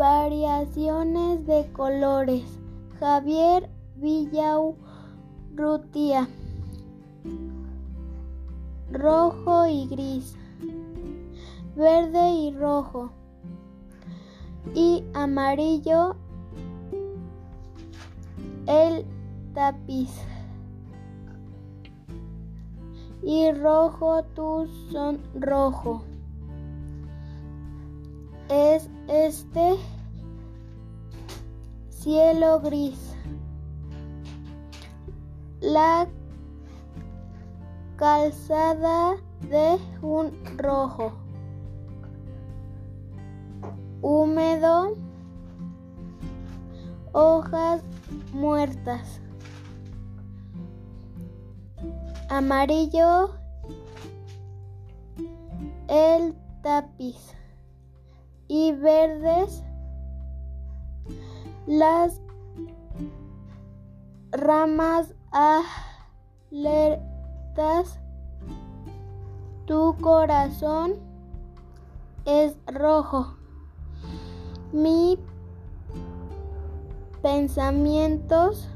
[0.00, 2.42] variaciones de colores.
[2.98, 4.74] Javier Villau
[5.54, 6.26] Rutia.
[8.90, 10.34] Rojo y gris.
[11.76, 13.10] Verde y rojo.
[14.74, 16.16] Y amarillo
[18.66, 19.04] el
[19.52, 20.10] tapiz.
[23.22, 26.04] Y rojo tu son rojo.
[28.50, 29.76] Es este
[31.88, 33.14] cielo gris.
[35.60, 36.08] La
[37.96, 39.14] calzada
[39.48, 41.12] de un rojo.
[44.02, 44.96] Húmedo.
[47.12, 47.82] Hojas
[48.32, 49.20] muertas.
[52.28, 53.30] Amarillo
[55.86, 57.34] el tapiz
[58.50, 59.62] y verdes
[61.68, 62.20] las
[64.32, 65.14] ramas
[66.50, 67.06] alertas.
[69.66, 70.94] Tu corazón
[72.24, 73.36] es rojo.
[74.72, 75.16] Mi
[77.22, 78.68] pensamientos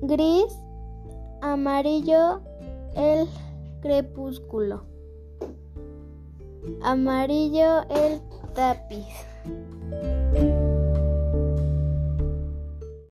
[0.00, 0.58] gris,
[1.42, 2.40] amarillo,
[2.96, 3.28] el
[3.82, 4.86] crepúsculo,
[6.82, 8.20] amarillo, el
[8.54, 9.06] tapiz.